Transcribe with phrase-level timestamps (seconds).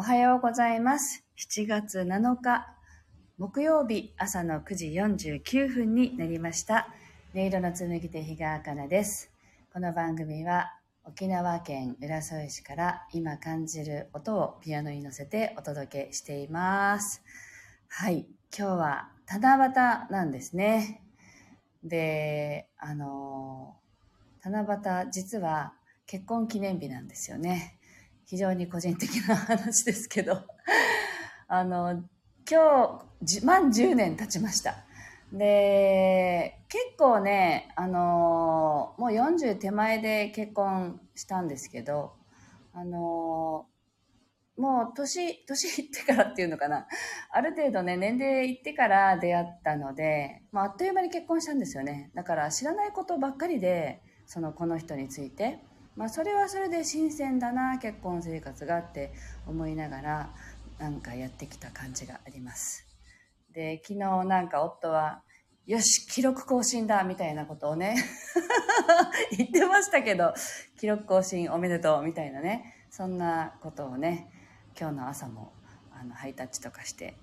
[0.00, 1.24] はようございます。
[1.36, 2.72] 7月7日、
[3.36, 6.86] 木曜日朝の9時49分になりました。
[7.34, 9.32] 音色の紡手日川茜です。
[9.72, 17.24] この番組は沖縄県浦添市から今感じる音をピアノに乗せてお届けしています。
[17.88, 19.72] はい、今日は七夕
[20.12, 21.02] なんですね。
[21.82, 23.74] で、あの、
[24.44, 25.74] 七夕実は
[26.06, 27.77] 結婚記念日なんですよね。
[28.28, 30.42] 非常に個人的な話ですけど、
[31.48, 32.04] あの、
[32.48, 34.84] 今日、満10年経ちました。
[35.32, 42.16] で、結構ね、あの、もう40手前で結婚したんですけど、
[42.74, 43.66] あの、
[44.58, 46.86] もう年、年いってからっていうのかな。
[47.30, 52.10] ある程度ね、年齢いってから出会ったので、まあ、あっという間に結婚したんですよね。
[52.14, 55.60] だから知らないことばっかりで、その、この人について。
[55.98, 59.12] まあ、それはそれで新鮮だな、結婚生活がって
[59.48, 60.30] 思いながら、
[60.78, 62.86] なんかやってきた感じがあります。
[63.52, 65.24] で、昨日なんか夫は、
[65.66, 67.96] よし、記録更新だみたいなことをね、
[69.36, 70.34] 言ってましたけど、
[70.78, 74.30] 記録更新おめでとうみたいなね、そんなことをね、
[74.78, 75.52] 今日の朝も
[75.90, 77.18] あのハイタッチとかして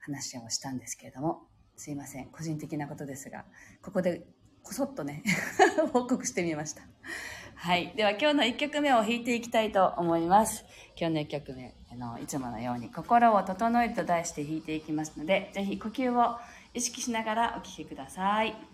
[0.00, 3.44] 話をしたんですけれども、すいません、個人的なことですが、
[3.80, 4.26] ここで
[4.64, 5.22] こそっとね、
[5.92, 6.82] 報告してみました。
[7.62, 7.92] はい。
[7.94, 10.64] では今日の1曲目を弾いていきたいと思います。
[10.98, 16.40] 今日の1曲目、あの、いつものように心を整えると題して弾いていきますので、ぜひ呼吸を
[16.74, 18.46] 意識しながらお聴きください。
[18.48, 18.71] はい。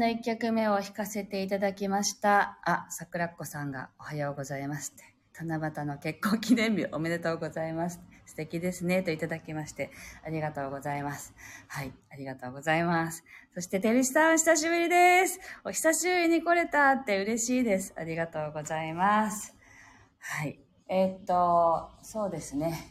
[0.00, 2.58] の一曲目を弾かせていただきました。
[2.64, 5.04] あ、桜子さんがおはようございますって。
[5.44, 8.00] 七夕の結婚記念日おめでとうございます。
[8.24, 9.02] 素敵ですね。
[9.02, 9.90] といただきまして、
[10.24, 11.34] ありがとうございます。
[11.68, 11.92] はい。
[12.10, 13.24] ありがとうございます。
[13.54, 15.38] そして、てるしさん、久しぶりです。
[15.64, 17.92] お久しぶりに来れたって嬉しいです。
[17.94, 19.54] ありがとうございます。
[20.18, 20.58] はい。
[20.88, 22.90] えー、っと、そうですね。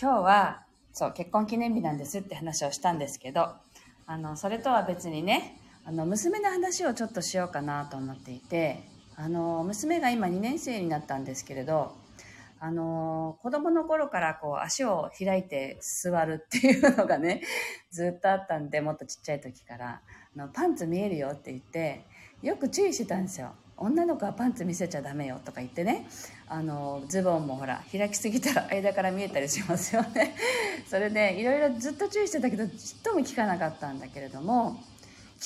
[0.00, 0.64] 今日は、
[0.94, 3.50] そう、結婚記念日なんですって話をしたんですけど、
[4.06, 8.82] あの、それとは別にね、あの娘の話をちょっとしようかなと思っていて
[9.14, 11.94] あの娘が今2年生になったんですけれど
[12.58, 17.42] あの子供の頃からこう足を開いて座るっていうのがね
[17.92, 20.02] ずっとあったんでもっとちっちゃい時から
[20.36, 22.02] あのパンツ見えるよって言って
[22.42, 23.52] よく注意してたんですよ。
[23.78, 26.06] 女の子はパンツ見せちゃダメよとか言ってね
[26.48, 30.34] あのズボンもほら開きすぎたら 間から見えたりしますよね。
[30.88, 34.80] それでいろいろずっと注意してたけどちっとも聞かなかったんだけれども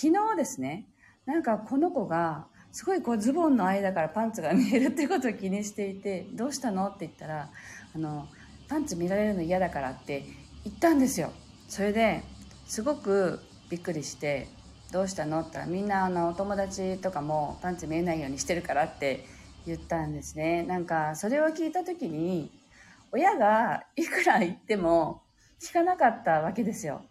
[0.00, 0.86] 昨日ですね、
[1.26, 7.50] なんかこの子が、すごいこうズボンの間からパンツが見えるってことを気にしていて、どうしたのって言ったら、
[7.94, 8.26] あの、
[8.66, 10.24] パンツ見られるの嫌だからって
[10.64, 11.34] 言ったんですよ。
[11.68, 12.22] それで、
[12.66, 14.48] すごくびっくりして、
[14.90, 19.26] どうしたのって言ったら、みんなあの、お友達とかもパンツ見えないようにしてるからって
[19.66, 20.62] 言ったんですね。
[20.62, 22.50] なんか、それを聞いた時に、
[23.12, 25.24] 親がいくら言っても
[25.60, 27.02] 聞かなかったわけですよ。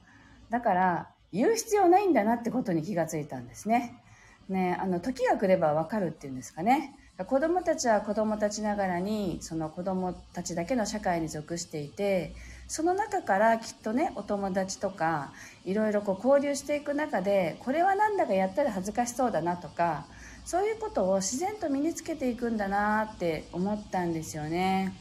[0.50, 4.02] だから、言う必要ないんだなってことに気がついたんですね。
[4.50, 6.96] ね、あの時が来ればわかるっていうんですかね。
[7.26, 12.34] 子供たちは子供たちながらにその子供たちだけの社会に属していて
[12.70, 15.34] その中からきっとねお友達とか
[15.66, 20.06] いろいろこう交流していく中でこれはなんだかやったら恥ずかしそうだなとか
[20.46, 24.94] そういうことを自然と身につけていくんだなって思ったんですよね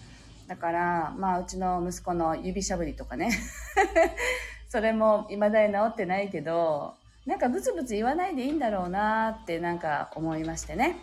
[0.49, 3.31] だからまあうちの息子の指しゃぶりとかね
[4.69, 6.95] それも未だに治ってないけど、
[7.27, 10.97] なんかブツブツ言わないでいいんだろうなってなんか思いましてね。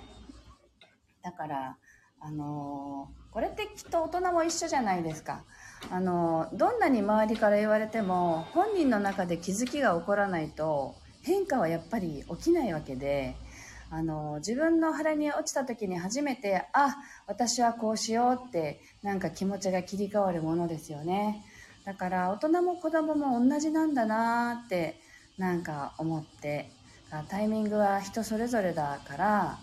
[1.24, 1.78] だから、
[2.20, 5.44] あのー、これってきっと大人も一緒じゃないですか。
[5.92, 13.36] あのー、どんなに周りから言われても、本人の中で気づきが起こらないと、変化はやっぱり起きないわけで、
[13.92, 16.98] あの自分の腹に落ちた時に初めてあ
[17.28, 21.44] 私はこうしようってなんか気持ちが切り替わるものですよね
[21.86, 25.00] だから大人も子供も同じなんだなって
[25.38, 26.72] なんか思って
[27.30, 29.60] タイミングは人それぞれだから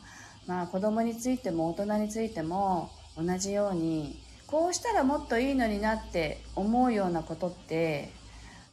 [0.46, 8.12] まあ子供についても大人についても同じようにこうしたらもっといいのになって思うようなことって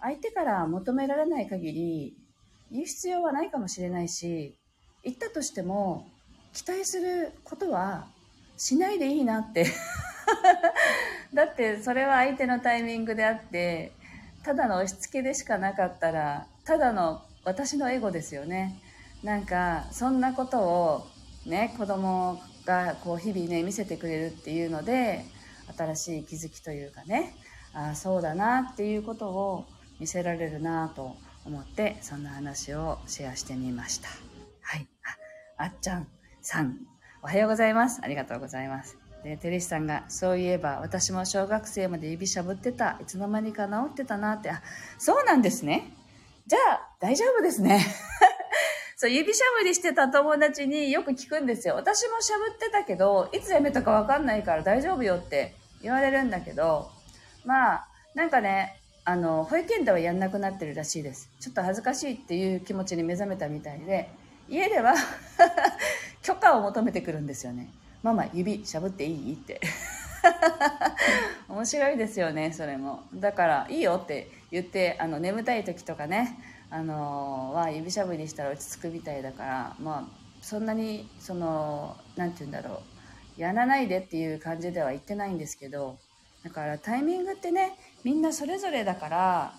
[0.01, 2.17] 相手から求められない限り
[2.71, 4.55] 言う必要はないかもしれないし
[5.03, 6.07] 言ったとしても
[6.53, 8.07] 期待することは
[8.57, 9.65] しないでいいなって
[11.33, 13.91] だってそれは相手のタイミングであって
[14.43, 18.79] ただの押し付けでしかなかったらただの私のエゴですよね。
[19.23, 21.07] なんかそんなことを
[21.45, 25.25] ね子供がこう日々ね見せてくれるっていうので
[25.77, 27.35] 新しい気づきというかね
[27.73, 29.65] ああそうだなっていうことを
[29.99, 34.09] 見せられるなと思ってそんな話をシェアしてみました。
[34.61, 34.87] はい。
[35.57, 36.07] ああっちゃん
[36.41, 36.77] さん
[37.21, 37.99] おはようございます。
[38.03, 38.98] ありがとうございます。
[39.23, 42.97] で、テレシさんが、そういえば、私も小学生まで指しゃぶってた。
[43.01, 44.49] いつの間にか治ってたなって。
[44.49, 44.61] あ、
[44.97, 45.91] そうなんですね。
[46.47, 47.85] じゃあ、大丈夫ですね。
[48.95, 51.75] そう、指しゃぶりしてた友達によく聞くんですよ。
[51.75, 56.89] 私もしゃぶってたけど、いつやめたかわかんないから大丈夫よって言われるんだけど、
[57.45, 61.29] まあ、なんかね、あの、保育園ではやんなくなってるらしいです。
[61.39, 64.09] ちょっと恥ずかしいっていう気持ちに目覚めたみたいで、
[64.47, 64.93] 家では
[66.21, 67.69] 許可を求めてくるんですよね。
[68.03, 69.33] ママ指しゃぶっていい？
[69.33, 69.59] って。
[71.47, 73.03] 面白いですよねそれも。
[73.13, 76.37] だからいいよって言ってあの眠たい時とかね
[76.69, 82.81] あのは指しゃぶりしたら落ち着くみたいだからまあそんなにその何て言うんだろ
[83.37, 83.41] う。
[83.41, 85.97] やらないでっていう感じでは言ってないんですけど
[86.43, 89.53] だからタイミングってねみんなそれぞれだから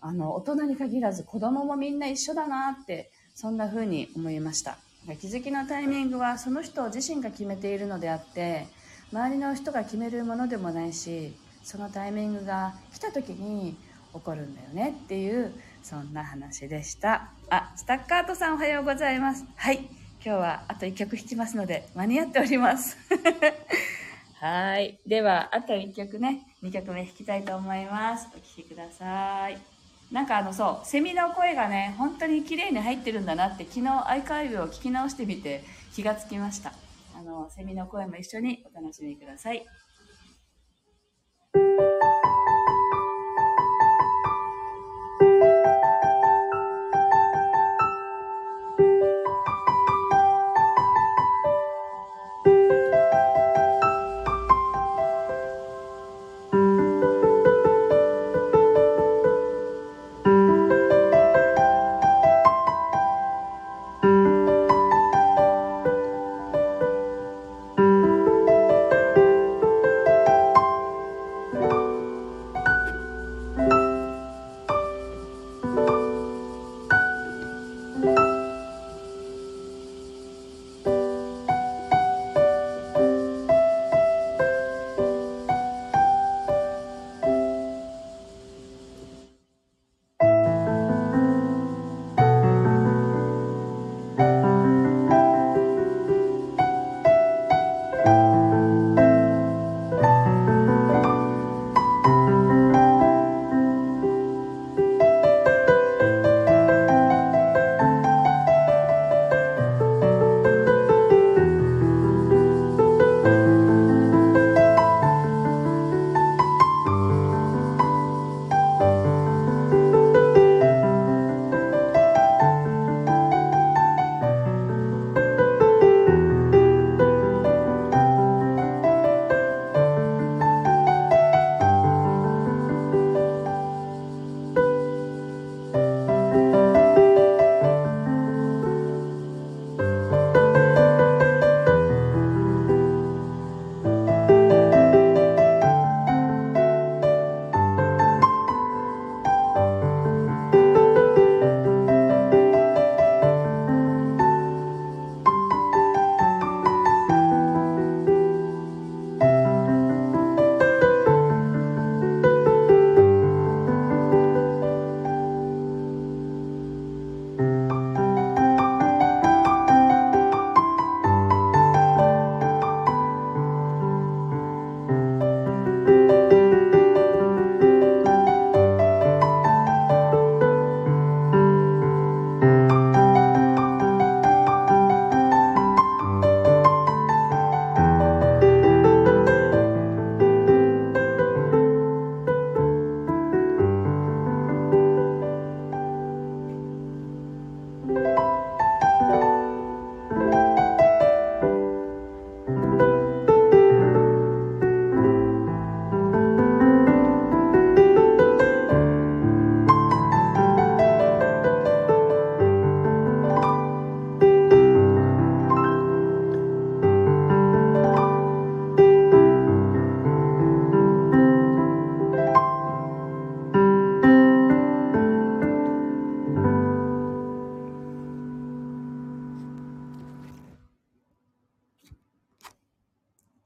[0.00, 4.76] あの大人に限らず子供もみんな一緒だなってそんな風に思いました。
[5.20, 8.66] 気づきのタイミングはその人自身が決めているのであって
[9.12, 13.76] 周りの人が決めるものでもないしそのタイミングが来た時に
[14.14, 17.30] 起こるんだよねっていうそんな話でした。
[17.50, 19.44] あスタッカートさんおはようございます。
[19.56, 19.88] はい
[20.24, 22.96] 今日はあと1曲弾きますので間に合っております。
[24.38, 28.28] はいではあと1曲ね2曲目弾きたいと思います。
[28.32, 29.81] お聴きください。
[30.12, 35.64] なんかあのそうセミの声がね本当に綺麗に入ってるんだなって昨日アイカイブを聞き直してみて
[35.94, 36.74] 気がつきました。
[37.14, 39.66] あのセミの声も一緒にお楽しみください。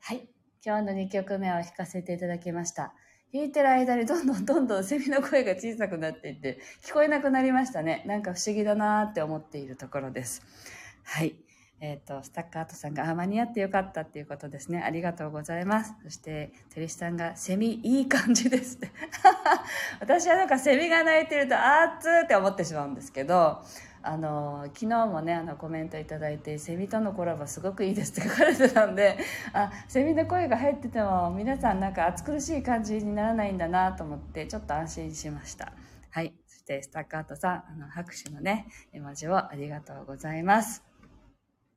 [0.09, 0.29] はい
[0.65, 2.95] 今日の2曲目を弾かせていただきました。
[3.35, 8.05] 弾いてる間にどんどんどんどんセミの声が小さくなっていって、聞こえなくなりましたね。
[8.07, 10.43] なんか不思議だなーって思っているところです。
[11.03, 11.35] はい。
[11.81, 14.81] えっ、ー、と、スタッカートさんが、あ、間に合ってよかったっていうことですね。
[14.81, 15.93] ありがとうございます。
[16.05, 18.93] そして、テリシさんが、セミいい感じですって。
[19.99, 23.61] 私はなんかセミが鳴いてると、あーつーって思ってしまうんですけど、
[24.07, 29.19] あの昨日もねあのコメント頂いて「セミとのコラボすごくいいです」って書かれてたんで
[29.53, 35.73] あセミの声が入ってても皆さんなんか暑苦しい感じにならないんだなと思ってちょっと安心しました。
[36.11, 36.35] はい。
[36.47, 40.85] そしてスタッカートさんあの拍手のね絵文字をありがとうございます。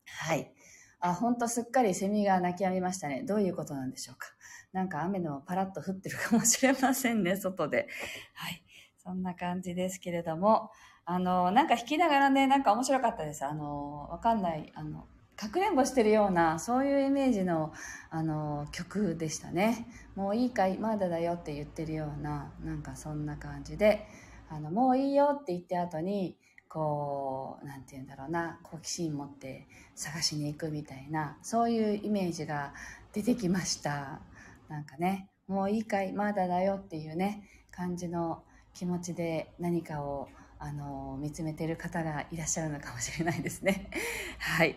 [0.06, 0.54] はい。
[1.00, 3.24] あ本当すっかりセミが鳴き止みましたね。
[3.24, 4.28] どういうことなんでしょうか。
[4.72, 7.88] なんか雨のパラッと降ってるかもしれませんね外で。
[8.36, 8.64] はい。
[8.98, 10.70] そんな感じですけれども
[11.12, 13.44] あの、なんか弾きながらね、なんか面白かったです。
[13.44, 17.74] あの、わかんない、あの、かくれんぼしてるような、そういうイメージの、
[18.12, 19.88] あの、曲でしたね。
[20.16, 24.06] もういいかい、まだだよって言ってるような、なんかそんな感じで、
[24.52, 26.38] あの、もういいよって言って後に、
[26.68, 32.76] こう、なんて言うんだろうな、好奇心持って探しに行くみたいな、そういうイメージが
[33.14, 34.22] 出てきました。
[34.68, 38.44] なんかね、もういいかい、まだだよっていうね、感じの
[38.76, 40.28] 気持ちで何かを
[40.62, 43.90] あの、見つめてる方がいらっしゃるのかもしれないですね。
[44.40, 44.76] はい。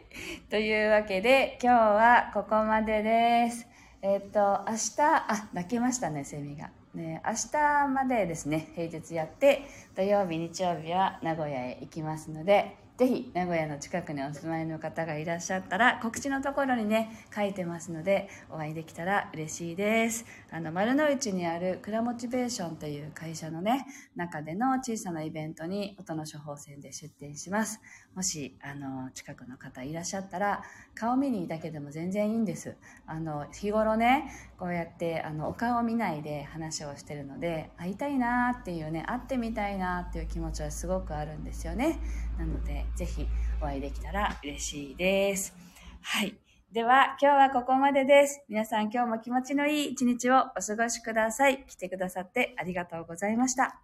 [0.49, 3.67] というわけで、今日はここまでです。
[4.01, 6.71] えっ、と、明日、あ、泣きましたね、セミが。
[6.95, 9.63] ね、明日までですね、平日やって、
[9.97, 20.25] 土曜日、日曜日は名古屋へ行きますので、ぜひ名古屋の近くにお住まいの方がいらっしゃったら告知のところにね書いてますのでお会いできたら嬉しいです。
[20.53, 27.81] あの丸の内にあるクラモチベーションという会社のね中での小さなイベントに音の処方箋で出店します。
[28.15, 30.63] もしあの近くの方いらっしゃったら
[30.95, 32.77] 顔見にだけでも全然いいんです。
[33.09, 41.99] あの日頃ねこうやってあのお顔を見ないで話をしてるので会いたいなっていうね会ってみたいなっていう気持ちはすごくあるんですよね。
[42.39, 43.27] なのでぜひ
[43.61, 45.55] お会いできたら嬉しいです。
[46.01, 46.37] はい。
[46.73, 48.43] では、今日はここまでです。
[48.49, 51.65] 皆さん今日も気持ちのいい一日をお過ごしください。
[51.67, 53.83] 来てくださってありがとうございました。